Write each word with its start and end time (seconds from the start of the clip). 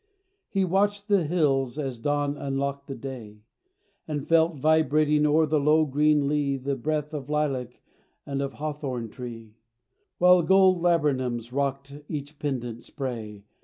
He 0.49 0.65
watched 0.65 1.07
the 1.09 1.25
hills 1.25 1.77
as 1.77 1.99
dawn 1.99 2.35
unlocked 2.35 2.87
the 2.87 2.95
day, 2.95 3.43
And 4.07 4.27
felt 4.27 4.55
vibrating 4.55 5.27
o'er 5.27 5.45
the 5.45 5.59
low 5.59 5.85
green 5.85 6.27
lea 6.27 6.57
The 6.57 6.75
breath 6.75 7.13
of 7.13 7.29
lilac 7.29 7.83
and 8.25 8.41
of 8.41 8.53
hawthorn 8.53 9.09
tree, 9.09 9.53
While 10.17 10.41
gold 10.41 10.81
laburnums 10.81 11.53
rocked 11.53 11.95
each 12.09 12.39
pendent 12.39 12.81
spray. 12.83 13.43